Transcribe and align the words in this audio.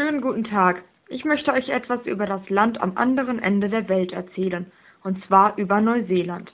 Schönen 0.00 0.22
guten 0.22 0.44
Tag. 0.44 0.82
Ich 1.08 1.26
möchte 1.26 1.52
euch 1.52 1.68
etwas 1.68 2.06
über 2.06 2.24
das 2.24 2.48
Land 2.48 2.80
am 2.80 2.96
anderen 2.96 3.38
Ende 3.38 3.68
der 3.68 3.86
Welt 3.90 4.12
erzählen, 4.12 4.72
und 5.04 5.22
zwar 5.26 5.58
über 5.58 5.82
Neuseeland. 5.82 6.50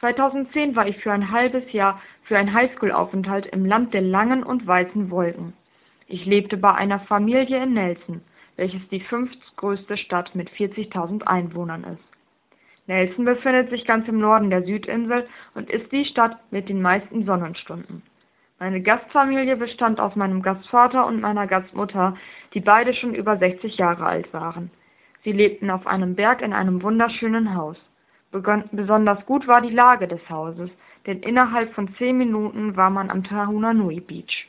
2010 0.00 0.74
war 0.74 0.88
ich 0.88 0.98
für 0.98 1.12
ein 1.12 1.30
halbes 1.30 1.62
Jahr 1.72 2.02
für 2.24 2.36
einen 2.36 2.52
Highschool-Aufenthalt 2.52 3.46
im 3.46 3.64
Land 3.64 3.94
der 3.94 4.00
langen 4.00 4.42
und 4.42 4.66
weißen 4.66 5.12
Wolken. 5.12 5.52
Ich 6.08 6.26
lebte 6.26 6.56
bei 6.56 6.74
einer 6.74 6.98
Familie 6.98 7.62
in 7.62 7.74
Nelson, 7.74 8.20
welches 8.56 8.82
die 8.88 8.98
fünftgrößte 8.98 9.96
Stadt 9.96 10.34
mit 10.34 10.50
40.000 10.50 11.22
Einwohnern 11.22 11.84
ist. 11.84 12.02
Nelson 12.88 13.24
befindet 13.24 13.70
sich 13.70 13.84
ganz 13.84 14.08
im 14.08 14.18
Norden 14.18 14.50
der 14.50 14.64
Südinsel 14.64 15.28
und 15.54 15.70
ist 15.70 15.92
die 15.92 16.04
Stadt 16.04 16.36
mit 16.50 16.68
den 16.68 16.82
meisten 16.82 17.26
Sonnenstunden. 17.26 18.02
Meine 18.62 18.80
Gastfamilie 18.80 19.56
bestand 19.56 19.98
aus 19.98 20.14
meinem 20.14 20.40
Gastvater 20.40 21.04
und 21.04 21.20
meiner 21.20 21.48
Gastmutter, 21.48 22.16
die 22.54 22.60
beide 22.60 22.94
schon 22.94 23.12
über 23.12 23.36
60 23.36 23.76
Jahre 23.76 24.06
alt 24.06 24.32
waren. 24.32 24.70
Sie 25.24 25.32
lebten 25.32 25.68
auf 25.68 25.84
einem 25.84 26.14
Berg 26.14 26.42
in 26.42 26.52
einem 26.52 26.80
wunderschönen 26.80 27.56
Haus. 27.56 27.76
Besonders 28.30 29.26
gut 29.26 29.48
war 29.48 29.62
die 29.62 29.74
Lage 29.74 30.06
des 30.06 30.20
Hauses, 30.30 30.70
denn 31.08 31.24
innerhalb 31.24 31.74
von 31.74 31.92
zehn 31.96 32.16
Minuten 32.16 32.76
war 32.76 32.88
man 32.88 33.10
am 33.10 33.24
Tahunanui 33.24 33.98
Beach. 33.98 34.46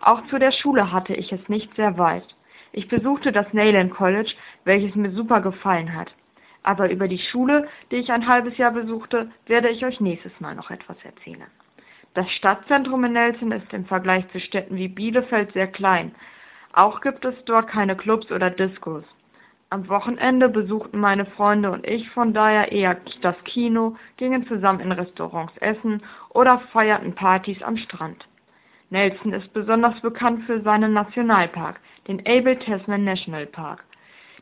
Auch 0.00 0.26
zu 0.26 0.40
der 0.40 0.50
Schule 0.50 0.90
hatte 0.90 1.14
ich 1.14 1.32
es 1.32 1.48
nicht 1.48 1.72
sehr 1.76 1.96
weit. 1.96 2.26
Ich 2.72 2.88
besuchte 2.88 3.30
das 3.30 3.52
Nayland 3.52 3.92
College, 3.92 4.34
welches 4.64 4.96
mir 4.96 5.12
super 5.12 5.40
gefallen 5.42 5.94
hat. 5.94 6.12
Aber 6.64 6.90
über 6.90 7.06
die 7.06 7.20
Schule, 7.20 7.68
die 7.92 7.98
ich 7.98 8.10
ein 8.10 8.26
halbes 8.26 8.58
Jahr 8.58 8.72
besuchte, 8.72 9.30
werde 9.46 9.68
ich 9.68 9.84
euch 9.86 10.00
nächstes 10.00 10.32
Mal 10.40 10.56
noch 10.56 10.72
etwas 10.72 10.96
erzählen. 11.04 11.46
Das 12.14 12.30
Stadtzentrum 12.32 13.04
in 13.04 13.12
Nelson 13.12 13.52
ist 13.52 13.72
im 13.72 13.84
Vergleich 13.84 14.28
zu 14.32 14.40
Städten 14.40 14.76
wie 14.76 14.88
Bielefeld 14.88 15.52
sehr 15.52 15.68
klein. 15.68 16.14
Auch 16.72 17.00
gibt 17.00 17.24
es 17.24 17.34
dort 17.44 17.68
keine 17.68 17.96
Clubs 17.96 18.30
oder 18.32 18.50
Discos. 18.50 19.04
Am 19.70 19.88
Wochenende 19.88 20.48
besuchten 20.48 20.98
meine 20.98 21.26
Freunde 21.26 21.70
und 21.70 21.86
ich 21.86 22.08
von 22.10 22.32
daher 22.32 22.72
eher 22.72 22.96
das 23.20 23.36
Kino, 23.44 23.96
gingen 24.16 24.46
zusammen 24.46 24.80
in 24.80 24.92
Restaurants 24.92 25.56
essen 25.58 26.02
oder 26.30 26.60
feierten 26.72 27.14
Partys 27.14 27.62
am 27.62 27.76
Strand. 27.76 28.26
Nelson 28.88 29.34
ist 29.34 29.52
besonders 29.52 30.00
bekannt 30.00 30.44
für 30.44 30.62
seinen 30.62 30.94
Nationalpark, 30.94 31.80
den 32.06 32.20
Abel 32.26 32.56
Tasman 32.56 33.04
National 33.04 33.44
Park. 33.44 33.84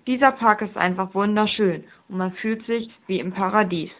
Dieser 0.06 0.30
Park 0.30 0.62
ist 0.62 0.76
einfach 0.76 1.12
wunderschön 1.14 1.82
und 2.08 2.18
man 2.18 2.32
fühlt 2.34 2.64
sich 2.66 2.88
wie 3.08 3.18
im 3.18 3.32
Paradies. 3.32 3.90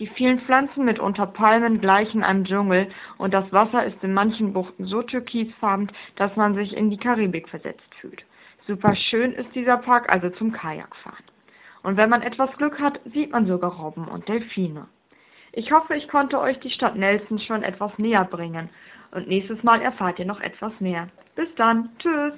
Die 0.00 0.08
vielen 0.08 0.40
Pflanzen 0.40 0.84
mit 0.84 0.98
unter 0.98 1.26
Palmen 1.26 1.80
gleichen 1.80 2.24
einem 2.24 2.44
Dschungel 2.44 2.88
und 3.16 3.32
das 3.32 3.52
Wasser 3.52 3.84
ist 3.84 4.02
in 4.02 4.12
manchen 4.12 4.52
Buchten 4.52 4.86
so 4.86 5.02
türkisfarben, 5.02 5.92
dass 6.16 6.34
man 6.34 6.54
sich 6.56 6.76
in 6.76 6.90
die 6.90 6.96
Karibik 6.96 7.48
versetzt 7.48 7.94
fühlt. 8.00 8.24
Super 8.66 8.96
schön 8.96 9.32
ist 9.32 9.54
dieser 9.54 9.76
Park 9.76 10.10
also 10.10 10.30
zum 10.30 10.52
Kajakfahren. 10.52 11.24
Und 11.84 11.96
wenn 11.96 12.10
man 12.10 12.22
etwas 12.22 12.50
Glück 12.56 12.80
hat, 12.80 12.98
sieht 13.12 13.30
man 13.30 13.46
sogar 13.46 13.72
Robben 13.72 14.08
und 14.08 14.28
Delfine. 14.28 14.86
Ich 15.52 15.70
hoffe, 15.70 15.94
ich 15.94 16.08
konnte 16.08 16.40
euch 16.40 16.58
die 16.58 16.70
Stadt 16.70 16.96
Nelson 16.96 17.38
schon 17.38 17.62
etwas 17.62 17.96
näher 17.96 18.24
bringen 18.24 18.70
und 19.12 19.28
nächstes 19.28 19.62
Mal 19.62 19.80
erfahrt 19.80 20.18
ihr 20.18 20.24
noch 20.24 20.40
etwas 20.40 20.72
mehr. 20.80 21.08
Bis 21.36 21.54
dann, 21.54 21.90
tschüss! 21.98 22.32